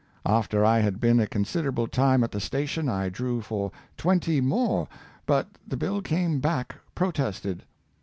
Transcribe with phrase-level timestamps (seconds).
[0.25, 4.87] After I had been a considerable time at the station I drew for twenty more,
[5.27, 7.61] but the bill came back pro tested.